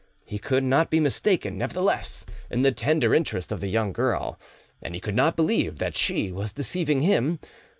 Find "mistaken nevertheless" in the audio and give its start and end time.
0.99-2.25